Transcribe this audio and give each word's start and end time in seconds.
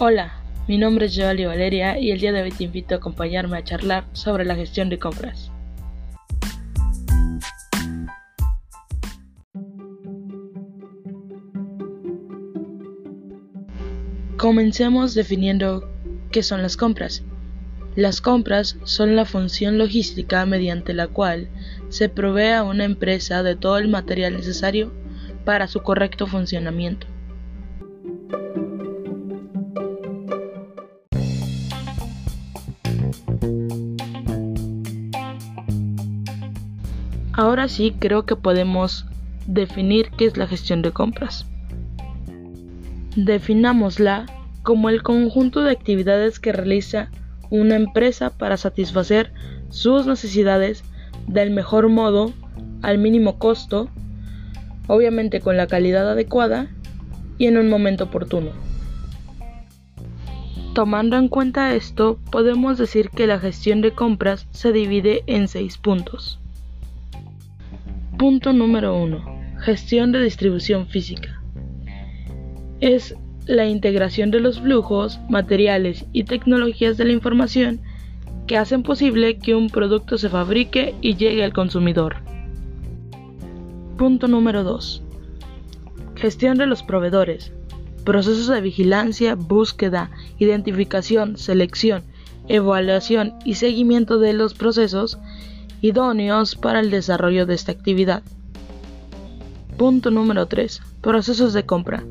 Hola, 0.00 0.32
mi 0.68 0.78
nombre 0.78 1.06
es 1.06 1.16
Joali 1.16 1.44
Valeria 1.44 1.98
y 1.98 2.12
el 2.12 2.20
día 2.20 2.30
de 2.30 2.40
hoy 2.40 2.52
te 2.52 2.62
invito 2.62 2.94
a 2.94 2.98
acompañarme 2.98 3.58
a 3.58 3.64
charlar 3.64 4.04
sobre 4.12 4.44
la 4.44 4.54
gestión 4.54 4.88
de 4.90 5.00
compras. 5.00 5.50
Comencemos 14.36 15.14
definiendo 15.14 15.90
qué 16.30 16.44
son 16.44 16.62
las 16.62 16.76
compras. 16.76 17.24
Las 17.96 18.20
compras 18.20 18.76
son 18.84 19.16
la 19.16 19.24
función 19.24 19.78
logística 19.78 20.46
mediante 20.46 20.94
la 20.94 21.08
cual 21.08 21.48
se 21.88 22.08
provee 22.08 22.52
a 22.52 22.62
una 22.62 22.84
empresa 22.84 23.42
de 23.42 23.56
todo 23.56 23.78
el 23.78 23.88
material 23.88 24.34
necesario 24.34 24.92
para 25.44 25.66
su 25.66 25.82
correcto 25.82 26.28
funcionamiento. 26.28 27.08
Ahora 37.38 37.68
sí 37.68 37.94
creo 37.96 38.26
que 38.26 38.34
podemos 38.34 39.06
definir 39.46 40.10
qué 40.18 40.24
es 40.24 40.36
la 40.36 40.48
gestión 40.48 40.82
de 40.82 40.90
compras. 40.90 41.46
Definámosla 43.14 44.26
como 44.64 44.88
el 44.88 45.04
conjunto 45.04 45.62
de 45.62 45.70
actividades 45.70 46.40
que 46.40 46.50
realiza 46.50 47.12
una 47.48 47.76
empresa 47.76 48.30
para 48.30 48.56
satisfacer 48.56 49.32
sus 49.70 50.04
necesidades 50.04 50.82
del 51.28 51.52
mejor 51.52 51.88
modo, 51.88 52.32
al 52.82 52.98
mínimo 52.98 53.38
costo, 53.38 53.88
obviamente 54.88 55.40
con 55.40 55.56
la 55.56 55.68
calidad 55.68 56.10
adecuada 56.10 56.66
y 57.38 57.46
en 57.46 57.56
un 57.56 57.68
momento 57.68 58.06
oportuno. 58.06 58.50
Tomando 60.74 61.16
en 61.16 61.28
cuenta 61.28 61.72
esto, 61.76 62.18
podemos 62.32 62.78
decir 62.78 63.10
que 63.10 63.28
la 63.28 63.38
gestión 63.38 63.80
de 63.80 63.92
compras 63.92 64.48
se 64.50 64.72
divide 64.72 65.22
en 65.28 65.46
seis 65.46 65.78
puntos. 65.78 66.40
Punto 68.18 68.52
número 68.52 68.96
1. 68.96 69.60
Gestión 69.60 70.10
de 70.10 70.20
distribución 70.20 70.88
física. 70.88 71.40
Es 72.80 73.14
la 73.46 73.66
integración 73.66 74.32
de 74.32 74.40
los 74.40 74.58
flujos, 74.58 75.20
materiales 75.28 76.04
y 76.12 76.24
tecnologías 76.24 76.96
de 76.96 77.04
la 77.04 77.12
información 77.12 77.80
que 78.48 78.56
hacen 78.56 78.82
posible 78.82 79.38
que 79.38 79.54
un 79.54 79.68
producto 79.68 80.18
se 80.18 80.28
fabrique 80.28 80.96
y 81.00 81.14
llegue 81.14 81.44
al 81.44 81.52
consumidor. 81.52 82.16
Punto 83.96 84.26
número 84.26 84.64
2. 84.64 85.04
Gestión 86.16 86.58
de 86.58 86.66
los 86.66 86.82
proveedores. 86.82 87.52
Procesos 88.02 88.48
de 88.48 88.60
vigilancia, 88.60 89.36
búsqueda, 89.36 90.10
identificación, 90.40 91.36
selección, 91.36 92.02
evaluación 92.48 93.34
y 93.44 93.54
seguimiento 93.54 94.18
de 94.18 94.32
los 94.32 94.54
procesos 94.54 95.18
idóneos 95.80 96.56
para 96.56 96.80
el 96.80 96.90
desarrollo 96.90 97.46
de 97.46 97.54
esta 97.54 97.72
actividad. 97.72 98.22
Punto 99.76 100.10
número 100.10 100.46
3. 100.46 100.82
Procesos 101.00 101.52
de 101.52 101.64
compra. 101.64 102.04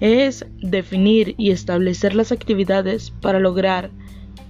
Es 0.00 0.46
definir 0.60 1.34
y 1.38 1.50
establecer 1.50 2.14
las 2.14 2.32
actividades 2.32 3.10
para 3.10 3.40
lograr 3.40 3.90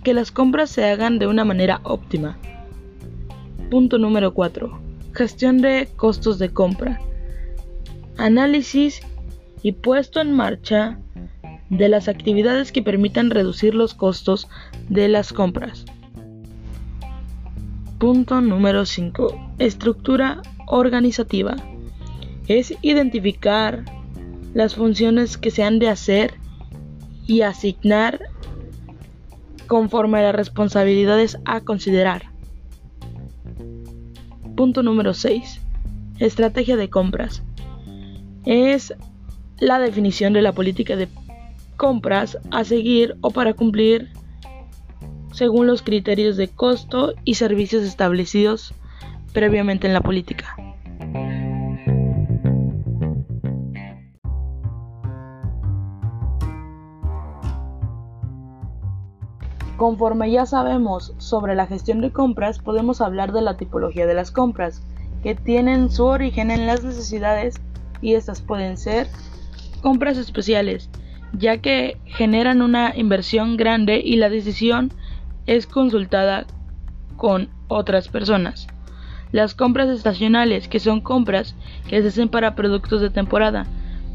que 0.03 0.15
las 0.15 0.31
compras 0.33 0.71
se 0.71 0.85
hagan 0.85 1.19
de 1.19 1.27
una 1.27 1.45
manera 1.45 1.81
óptima. 1.83 2.39
Punto 3.71 3.99
número 3.99 4.35
4. 4.35 4.81
Gestión 5.15 5.59
de 5.59 5.89
costos 5.97 6.39
de 6.39 6.51
compra. 6.51 7.01
Análisis 8.19 9.01
y 9.63 9.73
puesto 9.73 10.21
en 10.21 10.33
marcha 10.33 10.99
de 11.71 11.89
las 11.89 12.09
actividades 12.09 12.71
que 12.71 12.83
permitan 12.83 13.31
reducir 13.31 13.75
los 13.75 13.95
costos 13.95 14.49
de 14.91 15.09
las 15.09 15.33
compras. 15.33 15.87
Punto 18.03 18.41
número 18.41 18.85
5. 18.85 19.55
Estructura 19.61 20.43
organizativa. 20.67 21.55
Es 22.49 22.75
identificar 22.83 23.85
las 24.55 24.75
funciones 24.75 25.39
que 25.39 25.53
se 25.53 25.63
han 25.63 25.79
de 25.79 25.89
hacer 25.89 26.35
y 27.29 27.43
asignar 27.43 28.19
conforme 29.69 30.19
a 30.19 30.23
las 30.23 30.35
responsabilidades 30.35 31.39
a 31.45 31.61
considerar. 31.61 32.25
Punto 34.57 34.83
número 34.83 35.15
6. 35.15 35.61
Estrategia 36.19 36.77
de 36.77 36.91
compras. 36.91 37.45
Es 38.45 38.95
la 39.61 39.79
definición 39.79 40.33
de 40.33 40.43
la 40.43 40.51
política 40.51 40.97
de 40.97 41.07
compras 41.77 42.37
a 42.51 42.65
seguir 42.65 43.15
o 43.21 43.31
para 43.31 43.55
cumplir 43.55 44.11
según 45.33 45.67
los 45.67 45.83
criterios 45.83 46.37
de 46.37 46.49
costo 46.49 47.15
y 47.25 47.35
servicios 47.35 47.83
establecidos 47.83 48.75
previamente 49.33 49.87
en 49.87 49.95
la 49.95 50.01
política. 50.01 50.57
Conforme 59.77 60.31
ya 60.31 60.47
sabemos 60.47 61.13
sobre 61.19 61.57
la 61.57 61.67
gestión 61.67 62.01
de 62.01 62.13
compras, 62.13 62.61
podemos 62.61 63.01
hablar 63.01 63.33
de 63.33 63.43
la 63.43 63.57
tipología 63.57 64.07
de 64.07 64.15
las 64.15 64.31
compras, 64.31 64.81
que 65.25 65.35
tienen 65.35 65.91
su 65.91 66.05
origen 66.05 66.51
en 66.53 66.67
las 66.67 66.85
necesidades 66.85 67.61
y 68.01 68.15
estas 68.15 68.43
pueden 68.43 68.77
ser 68.77 69.09
compras 69.81 70.19
especiales, 70.19 70.89
ya 71.33 71.59
que 71.59 71.97
generan 72.05 72.63
una 72.63 72.93
inversión 72.97 73.57
grande 73.57 74.01
y 74.05 74.17
la 74.17 74.29
decisión 74.29 74.93
es 75.47 75.67
consultada 75.67 76.47
con 77.17 77.49
otras 77.69 78.09
personas. 78.09 78.67
Las 79.33 79.55
compras 79.55 79.89
estacionales, 79.89 80.69
que 80.69 80.81
son 80.81 81.01
compras 81.01 81.55
que 81.89 82.03
se 82.03 82.09
hacen 82.09 82.29
para 82.29 82.55
productos 82.55 83.01
de 83.01 83.11
temporada, 83.11 83.67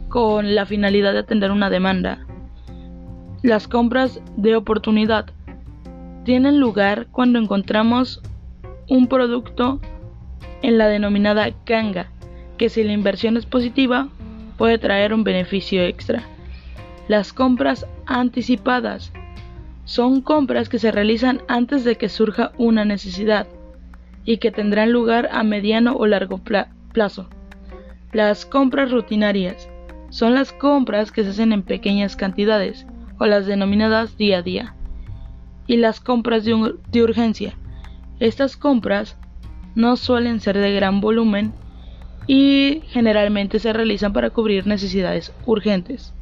con 0.09 0.55
la 0.55 0.65
finalidad 0.65 1.13
de 1.13 1.19
atender 1.19 1.51
una 1.51 1.69
demanda. 1.69 2.25
Las 3.41 3.67
compras 3.67 4.21
de 4.35 4.55
oportunidad 4.55 5.25
tienen 6.23 6.59
lugar 6.59 7.07
cuando 7.11 7.39
encontramos 7.39 8.21
un 8.89 9.07
producto 9.07 9.79
en 10.61 10.77
la 10.77 10.87
denominada 10.87 11.49
ganga, 11.65 12.07
que 12.57 12.69
si 12.69 12.83
la 12.83 12.93
inversión 12.93 13.37
es 13.37 13.45
positiva 13.45 14.09
puede 14.57 14.77
traer 14.77 15.13
un 15.13 15.23
beneficio 15.23 15.83
extra. 15.83 16.23
Las 17.07 17.31
compras 17.31 17.85
anticipadas 18.05 19.11
son 19.87 20.21
compras 20.21 20.67
que 20.67 20.79
se 20.79 20.91
realizan 20.91 21.41
antes 21.47 21.85
de 21.85 21.95
que 21.95 22.09
surja 22.09 22.51
una 22.57 22.83
necesidad 22.83 23.47
y 24.25 24.37
que 24.37 24.51
tendrán 24.51 24.91
lugar 24.91 25.29
a 25.31 25.43
mediano 25.43 25.95
o 25.95 26.05
largo 26.05 26.41
plazo. 26.91 27.29
Las 28.11 28.45
compras 28.45 28.91
rutinarias 28.91 29.69
son 30.09 30.33
las 30.33 30.51
compras 30.51 31.13
que 31.13 31.23
se 31.23 31.29
hacen 31.29 31.53
en 31.53 31.63
pequeñas 31.63 32.17
cantidades 32.17 32.85
o 33.17 33.25
las 33.25 33.45
denominadas 33.45 34.17
día 34.17 34.39
a 34.39 34.41
día. 34.41 34.75
Y 35.67 35.77
las 35.77 36.01
compras 36.01 36.43
de, 36.43 37.01
urgencia. 37.01 37.53
Estas 38.19 38.57
compras 38.57 39.15
no 39.73 39.95
suelen 39.95 40.41
ser 40.41 40.57
de 40.57 40.73
gran 40.73 40.99
volumen 40.99 41.53
y 42.27 42.81
generalmente 42.87 43.59
se 43.59 43.71
realizan 43.71 44.11
para 44.11 44.31
cubrir 44.31 44.67
necesidades 44.67 45.33
urgentes. 45.45 46.13